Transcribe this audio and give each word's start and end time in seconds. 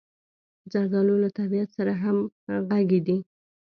زردالو 0.71 1.15
له 1.23 1.29
طبعیت 1.37 1.69
سره 1.77 1.93
همغږې 2.03 2.99
ده. 3.07 3.17